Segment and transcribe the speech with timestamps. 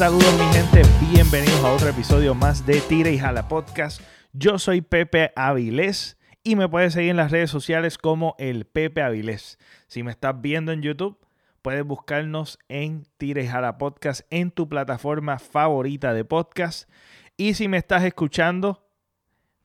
[0.00, 0.80] Saludos mi gente,
[1.12, 4.00] bienvenidos a otro episodio más de Tira y Jala Podcast.
[4.32, 9.02] Yo soy Pepe Avilés y me puedes seguir en las redes sociales como el Pepe
[9.02, 9.58] Avilés.
[9.88, 11.18] Si me estás viendo en YouTube,
[11.60, 16.88] puedes buscarnos en Tira y Jala Podcast en tu plataforma favorita de podcast.
[17.36, 18.88] Y si me estás escuchando,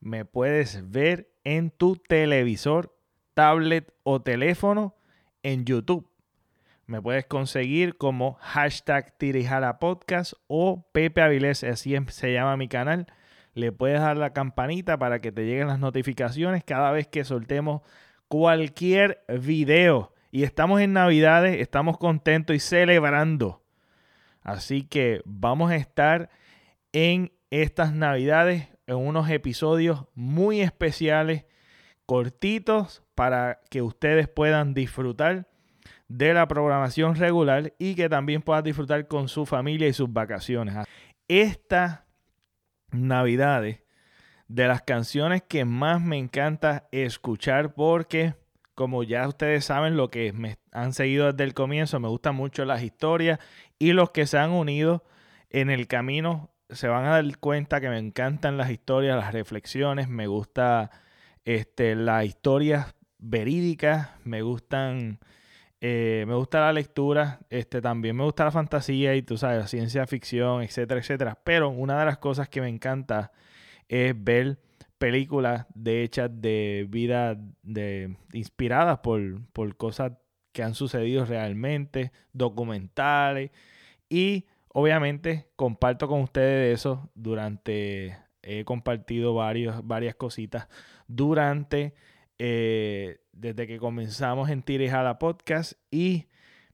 [0.00, 2.98] me puedes ver en tu televisor,
[3.34, 4.96] tablet o teléfono
[5.44, 6.10] en YouTube.
[6.86, 13.06] Me puedes conseguir como hashtag Tirijala Podcast o Pepe Avilés, así se llama mi canal.
[13.54, 17.80] Le puedes dar la campanita para que te lleguen las notificaciones cada vez que soltemos
[18.28, 20.12] cualquier video.
[20.30, 23.62] Y estamos en Navidades, estamos contentos y celebrando.
[24.42, 26.28] Así que vamos a estar
[26.92, 31.46] en estas Navidades en unos episodios muy especiales,
[32.04, 35.48] cortitos, para que ustedes puedan disfrutar
[36.08, 40.76] de la programación regular y que también puedas disfrutar con su familia y sus vacaciones.
[41.28, 42.00] Estas
[42.90, 43.84] navidades,
[44.48, 48.34] de las canciones que más me encanta escuchar porque,
[48.74, 52.64] como ya ustedes saben, lo que me han seguido desde el comienzo, me gustan mucho
[52.64, 53.38] las historias
[53.78, 55.02] y los que se han unido
[55.50, 60.08] en el camino se van a dar cuenta que me encantan las historias, las reflexiones,
[60.08, 60.90] me gusta
[61.44, 65.20] este, las historias verídicas, me gustan
[65.86, 69.66] eh, me gusta la lectura, este, también me gusta la fantasía y tú sabes, la
[69.66, 71.38] ciencia ficción, etcétera, etcétera.
[71.44, 73.32] Pero una de las cosas que me encanta
[73.86, 74.58] es ver
[74.96, 80.12] películas de hechas de vida de, inspiradas por, por cosas
[80.52, 83.50] que han sucedido realmente, documentales
[84.08, 90.66] y obviamente comparto con ustedes eso durante, he compartido varias cositas
[91.08, 91.92] durante
[92.38, 96.26] eh, desde que comenzamos en la Podcast y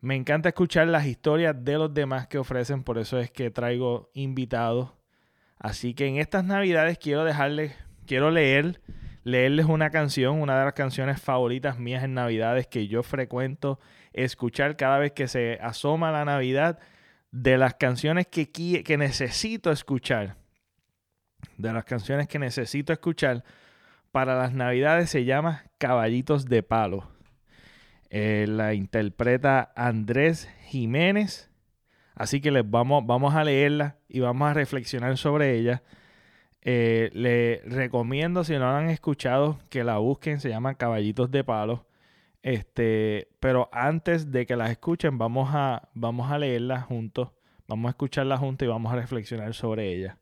[0.00, 4.10] me encanta escuchar las historias de los demás que ofrecen, por eso es que traigo
[4.14, 4.92] invitados.
[5.58, 7.74] Así que en estas navidades quiero dejarles,
[8.06, 8.80] quiero leer,
[9.24, 13.80] leerles una canción, una de las canciones favoritas mías en navidades que yo frecuento
[14.12, 16.78] escuchar cada vez que se asoma la Navidad,
[17.32, 20.36] de las canciones que, que necesito escuchar,
[21.58, 23.44] de las canciones que necesito escuchar
[24.16, 27.06] para las navidades se llama Caballitos de Palo.
[28.08, 31.50] Eh, la interpreta Andrés Jiménez.
[32.14, 35.82] Así que les vamos, vamos a leerla y vamos a reflexionar sobre ella.
[36.62, 40.40] Eh, le recomiendo, si no la han escuchado, que la busquen.
[40.40, 41.86] Se llama Caballitos de Palo.
[42.42, 47.32] Este, pero antes de que las escuchen, vamos a, vamos a leerla juntos.
[47.68, 50.16] Vamos a escucharla juntos y vamos a reflexionar sobre ella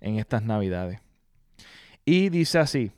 [0.00, 0.98] en estas navidades.
[2.04, 2.90] Y dice así,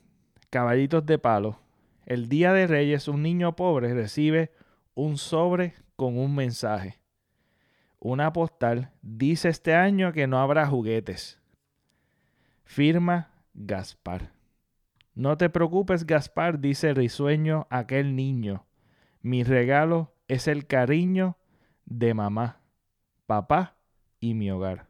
[0.49, 1.59] caballitos de palo.
[2.05, 4.51] El día de Reyes un niño pobre recibe
[4.93, 6.99] un sobre con un mensaje.
[7.99, 11.39] Una postal dice este año que no habrá juguetes.
[12.63, 14.31] Firma Gaspar.
[15.15, 18.65] No te preocupes, Gaspar, dice risueño aquel niño.
[19.21, 21.37] Mi regalo es el cariño
[21.85, 22.59] de mamá,
[23.25, 23.75] papá
[24.19, 24.85] y mi hogar.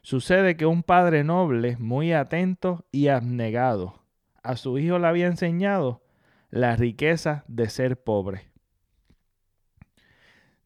[0.00, 4.05] Sucede que un padre noble, muy atento y abnegado,
[4.46, 6.02] a su hijo le había enseñado
[6.50, 8.48] la riqueza de ser pobre.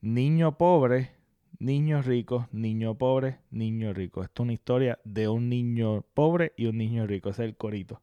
[0.02, 1.12] Niño pobre,
[1.58, 4.22] niño rico, niño pobre, niño rico.
[4.22, 7.30] Esto es una historia de un niño pobre y un niño rico.
[7.30, 8.02] es el corito.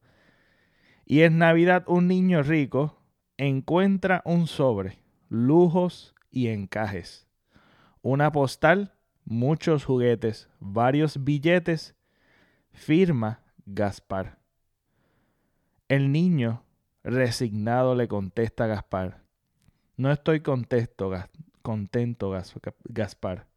[1.05, 2.99] Y en Navidad un niño rico
[3.37, 4.97] encuentra un sobre,
[5.29, 7.27] lujos y encajes.
[8.01, 8.93] Una postal,
[9.25, 11.95] muchos juguetes, varios billetes.
[12.71, 14.37] Firma Gaspar.
[15.89, 16.63] El niño,
[17.01, 19.23] resignado, le contesta a Gaspar.
[19.95, 21.09] No estoy contento,
[21.61, 22.33] contento,
[22.83, 23.47] Gaspar.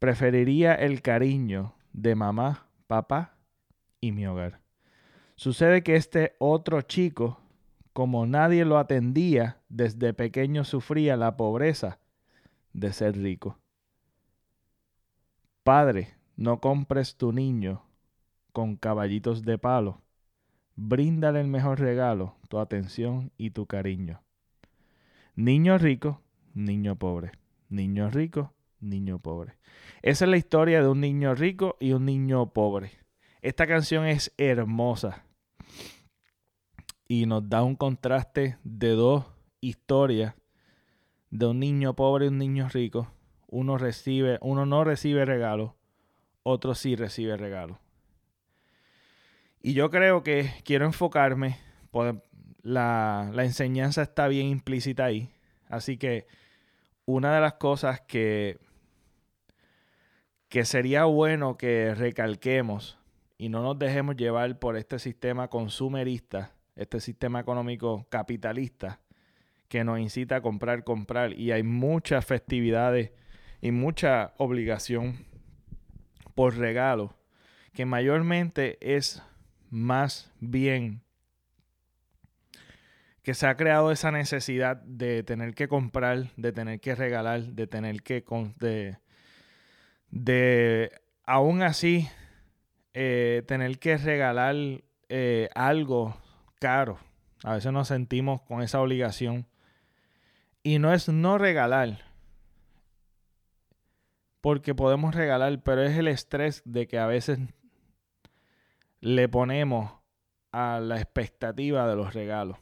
[0.00, 3.36] Preferiría el cariño de mamá, papá
[4.00, 4.60] y mi hogar.
[5.36, 7.40] Sucede que este otro chico,
[7.92, 12.00] como nadie lo atendía, desde pequeño sufría la pobreza
[12.72, 13.60] de ser rico.
[15.62, 17.84] Padre, no compres tu niño
[18.52, 20.02] con caballitos de palo
[20.76, 24.22] Bríndale el mejor regalo, tu atención y tu cariño.
[25.34, 26.20] Niño rico,
[26.52, 27.32] niño pobre.
[27.70, 29.56] Niño rico, niño pobre.
[30.02, 32.92] Esa es la historia de un niño rico y un niño pobre.
[33.40, 35.24] Esta canción es hermosa
[37.08, 39.24] y nos da un contraste de dos
[39.60, 40.34] historias
[41.30, 43.08] de un niño pobre y un niño rico.
[43.48, 45.76] Uno recibe, uno no recibe regalo,
[46.42, 47.78] otro sí recibe regalo.
[49.66, 51.58] Y yo creo que quiero enfocarme,
[52.62, 55.28] la, la enseñanza está bien implícita ahí.
[55.68, 56.28] Así que
[57.04, 58.60] una de las cosas que
[60.48, 62.96] que sería bueno que recalquemos
[63.38, 69.00] y no nos dejemos llevar por este sistema consumerista, este sistema económico capitalista
[69.66, 71.32] que nos incita a comprar, comprar.
[71.32, 73.10] Y hay muchas festividades
[73.60, 75.26] y mucha obligación
[76.36, 77.16] por regalo,
[77.72, 79.24] que mayormente es
[79.70, 81.02] más bien
[83.22, 87.66] que se ha creado esa necesidad de tener que comprar, de tener que regalar, de
[87.66, 88.24] tener que...
[88.58, 88.98] De,
[90.10, 90.92] de
[91.24, 92.08] aún así
[92.94, 94.54] eh, tener que regalar
[95.08, 96.16] eh, algo
[96.60, 96.98] caro.
[97.42, 99.46] A veces nos sentimos con esa obligación.
[100.62, 102.06] Y no es no regalar.
[104.40, 107.38] Porque podemos regalar, pero es el estrés de que a veces
[109.06, 109.92] le ponemos
[110.50, 112.58] a la expectativa de los regalos.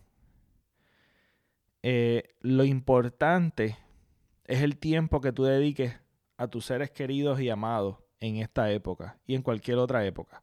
[1.83, 3.79] Eh, lo importante
[4.45, 5.99] es el tiempo que tú dediques
[6.37, 10.43] a tus seres queridos y amados en esta época y en cualquier otra época.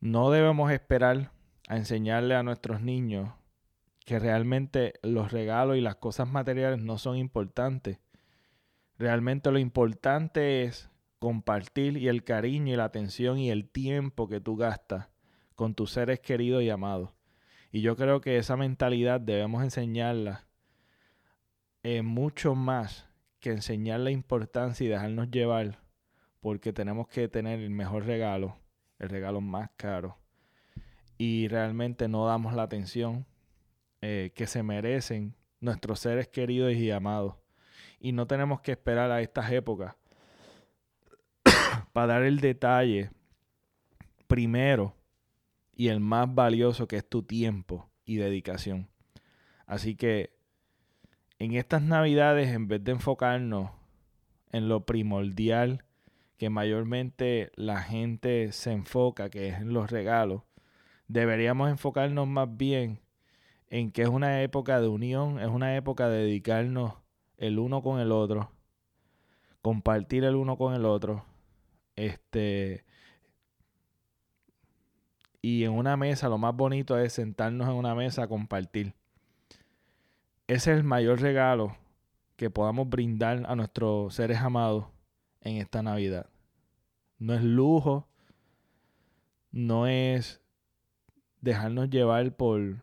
[0.00, 1.32] No debemos esperar
[1.66, 3.32] a enseñarle a nuestros niños
[4.04, 7.98] que realmente los regalos y las cosas materiales no son importantes.
[8.98, 10.90] Realmente lo importante es
[11.24, 15.08] compartir y el cariño y la atención y el tiempo que tú gastas
[15.54, 17.12] con tus seres queridos y amados.
[17.72, 20.46] Y yo creo que esa mentalidad debemos enseñarla
[21.82, 23.08] eh, mucho más
[23.40, 25.80] que enseñar la importancia y dejarnos llevar
[26.40, 28.58] porque tenemos que tener el mejor regalo,
[28.98, 30.18] el regalo más caro.
[31.16, 33.24] Y realmente no damos la atención
[34.02, 37.36] eh, que se merecen nuestros seres queridos y amados.
[37.98, 39.94] Y no tenemos que esperar a estas épocas
[41.94, 43.12] para dar el detalle
[44.26, 44.96] primero
[45.76, 48.88] y el más valioso que es tu tiempo y dedicación.
[49.64, 50.34] Así que
[51.38, 53.70] en estas navidades, en vez de enfocarnos
[54.50, 55.84] en lo primordial
[56.36, 60.42] que mayormente la gente se enfoca, que es en los regalos,
[61.06, 63.02] deberíamos enfocarnos más bien
[63.68, 66.94] en que es una época de unión, es una época de dedicarnos
[67.36, 68.50] el uno con el otro,
[69.62, 71.24] compartir el uno con el otro,
[71.96, 72.84] este
[75.42, 78.94] y en una mesa lo más bonito es sentarnos en una mesa a compartir.
[80.46, 81.76] Ese es el mayor regalo
[82.36, 84.86] que podamos brindar a nuestros seres amados
[85.42, 86.30] en esta Navidad.
[87.18, 88.08] No es lujo,
[89.52, 90.40] no es
[91.42, 92.76] dejarnos llevar por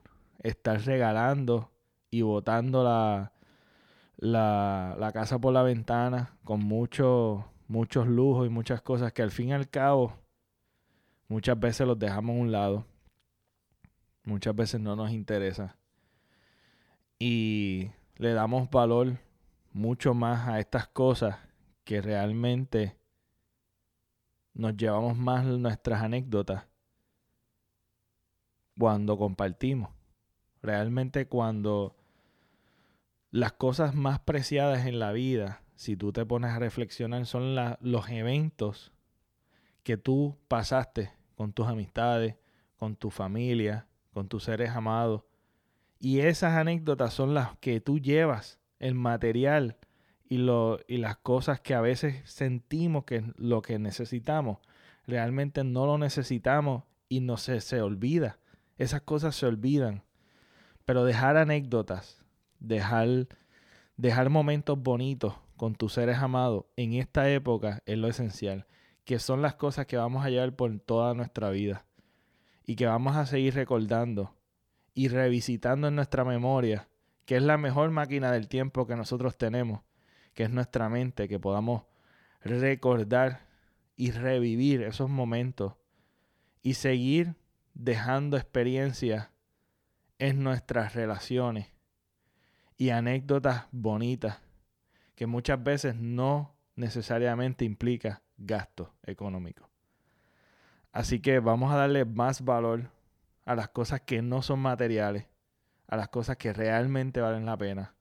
[0.43, 1.71] estar regalando
[2.11, 3.33] y botando la,
[4.17, 9.49] la, casa por la ventana con muchos muchos lujos y muchas cosas que al fin
[9.49, 10.13] y al cabo
[11.29, 12.85] muchas veces los dejamos a un lado.
[14.25, 15.77] Muchas veces no nos interesa.
[17.17, 19.17] Y le damos valor
[19.71, 21.37] mucho más a estas cosas
[21.85, 22.97] que realmente
[24.53, 26.67] nos llevamos más nuestras anécdotas
[28.77, 29.91] cuando compartimos.
[30.61, 31.95] Realmente cuando
[33.29, 38.09] las cosas más preciadas en la vida, si tú te pones a reflexionar, son los
[38.09, 38.91] eventos
[39.81, 42.35] que tú pasaste con tus amistades,
[42.77, 45.23] con tu familia, con tus seres amados.
[45.99, 49.77] Y esas anécdotas son las que tú llevas, el material
[50.29, 54.59] y, las cosas que a veces sentimos que es lo que necesitamos,
[55.07, 58.37] realmente no lo necesitamos y no se, se olvida.
[58.77, 60.03] Esas cosas se olvidan.
[60.85, 62.23] Pero dejar anécdotas,
[62.59, 63.29] dejar,
[63.97, 68.65] dejar momentos bonitos con tus seres amados en esta época es lo esencial,
[69.05, 71.85] que son las cosas que vamos a llevar por toda nuestra vida
[72.65, 74.35] y que vamos a seguir recordando
[74.95, 76.89] y revisitando en nuestra memoria,
[77.25, 79.81] que es la mejor máquina del tiempo que nosotros tenemos
[80.33, 81.83] que es nuestra mente, que podamos
[82.41, 83.45] recordar
[83.95, 85.75] y revivir esos momentos
[86.63, 87.35] y seguir
[87.75, 89.29] dejando experiencias
[90.17, 91.67] en nuestras relaciones
[92.77, 94.39] y anécdotas bonitas
[95.21, 99.69] que muchas veces no necesariamente implica gasto económico.
[100.91, 102.89] Así que vamos a darle más valor
[103.45, 105.27] a las cosas que no son materiales,
[105.85, 107.93] a las cosas que realmente valen la pena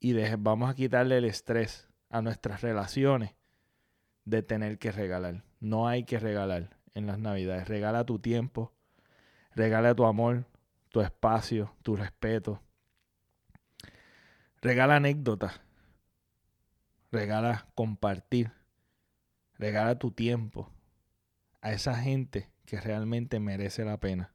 [0.00, 3.34] y vamos a quitarle el estrés a nuestras relaciones
[4.24, 5.44] de tener que regalar.
[5.60, 7.68] No hay que regalar en las navidades.
[7.68, 8.72] Regala tu tiempo,
[9.54, 10.46] regala tu amor,
[10.88, 12.62] tu espacio, tu respeto.
[14.62, 15.65] Regala anécdotas.
[17.16, 18.52] Regala compartir.
[19.54, 20.70] Regala tu tiempo
[21.62, 24.34] a esa gente que realmente merece la pena.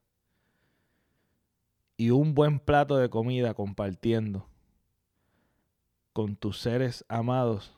[1.96, 4.50] Y un buen plato de comida compartiendo
[6.12, 7.78] con tus seres amados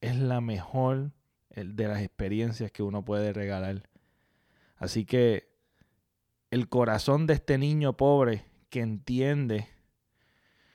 [0.00, 1.10] es la mejor
[1.50, 3.82] de las experiencias que uno puede regalar.
[4.76, 5.52] Así que
[6.52, 9.73] el corazón de este niño pobre que entiende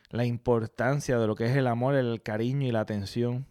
[0.10, 3.46] la importancia de lo que es el amor, el cariño y la atención,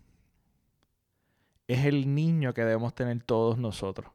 [1.66, 4.12] es el niño que debemos tener todos nosotros.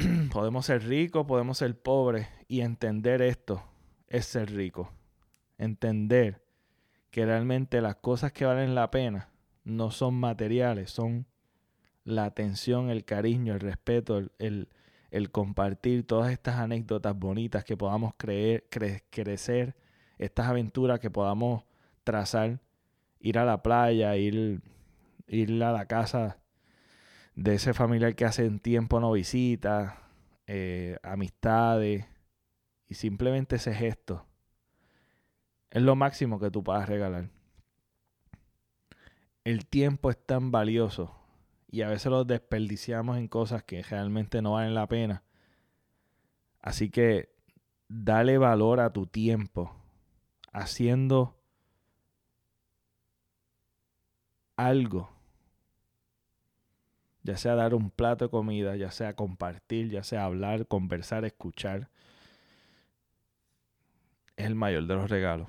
[0.32, 3.62] podemos ser ricos, podemos ser pobres y entender esto
[4.08, 4.92] es ser rico.
[5.58, 6.42] Entender
[7.10, 9.28] que realmente las cosas que valen la pena
[9.64, 11.26] no son materiales, son
[12.04, 14.68] la atención, el cariño, el respeto, el,
[15.30, 18.64] compartir todas estas anécdotas bonitas que podamos creer,
[19.10, 19.76] crecer,
[20.20, 21.64] estas aventuras que podamos
[22.04, 22.60] trazar,
[23.20, 24.60] ir a la playa, ir,
[25.26, 26.38] ir a la casa
[27.34, 30.02] de ese familiar que hace tiempo no visita,
[30.46, 32.04] eh, amistades,
[32.86, 34.26] y simplemente ese gesto
[35.70, 37.30] es lo máximo que tú puedas regalar.
[39.44, 41.16] El tiempo es tan valioso
[41.66, 45.22] y a veces lo desperdiciamos en cosas que realmente no valen la pena.
[46.60, 47.32] Así que
[47.88, 49.79] dale valor a tu tiempo
[50.52, 51.36] haciendo
[54.56, 55.10] algo.
[57.22, 61.90] Ya sea dar un plato de comida, ya sea compartir, ya sea hablar, conversar, escuchar.
[64.36, 65.48] Es el mayor de los regalos.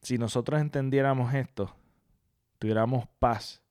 [0.00, 1.76] Si nosotros entendiéramos esto,
[2.58, 3.62] tuviéramos paz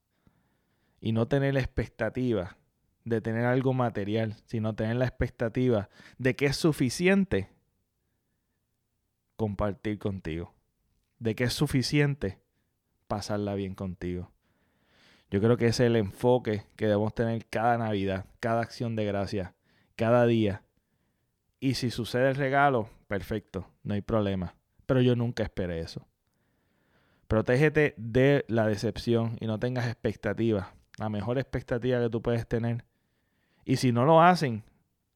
[1.00, 2.56] y no tener la expectativa
[3.04, 5.88] de tener algo material, sino tener la expectativa
[6.18, 7.50] de que es suficiente
[9.36, 10.54] compartir contigo,
[11.22, 12.40] de que es suficiente
[13.06, 14.32] pasarla bien contigo.
[15.30, 19.04] Yo creo que ese es el enfoque que debemos tener cada Navidad, cada acción de
[19.04, 19.54] gracia,
[19.94, 20.64] cada día.
[21.60, 24.56] Y si sucede el regalo, perfecto, no hay problema.
[24.84, 26.06] Pero yo nunca esperé eso.
[27.28, 30.66] Protégete de la decepción y no tengas expectativas.
[30.98, 32.84] La mejor expectativa que tú puedes tener.
[33.64, 34.64] Y si no lo hacen,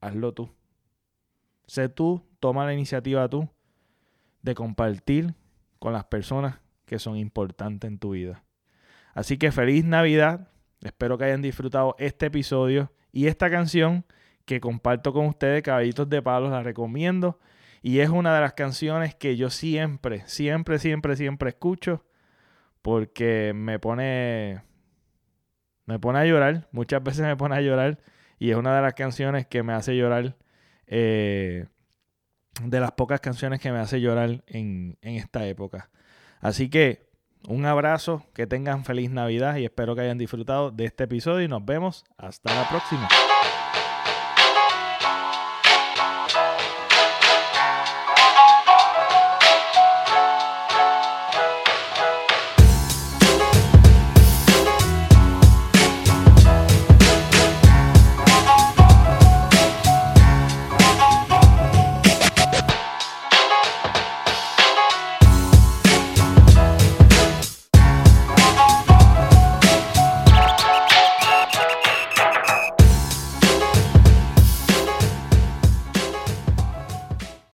[0.01, 0.51] hazlo tú.
[1.67, 3.49] Sé tú, toma la iniciativa tú
[4.43, 5.35] de compartir
[5.79, 8.45] con las personas que son importantes en tu vida.
[9.15, 10.49] Así que feliz Navidad.
[10.83, 14.05] Espero que hayan disfrutado este episodio y esta canción
[14.45, 17.39] que comparto con ustedes, Caballitos de Palos, la recomiendo.
[17.83, 22.05] Y es una de las canciones que yo siempre, siempre, siempre, siempre escucho
[22.83, 24.63] porque me pone,
[25.85, 26.69] me pone a llorar.
[26.73, 27.99] Muchas veces me pone a llorar
[28.39, 30.37] y es una de las canciones que me hace llorar.
[30.87, 31.67] Eh,
[32.63, 35.91] de las pocas canciones que me hace llorar en, en esta época.
[36.41, 37.07] Así que
[37.49, 41.49] un abrazo, que tengan feliz Navidad y espero que hayan disfrutado de este episodio y
[41.49, 43.09] nos vemos hasta la próxima.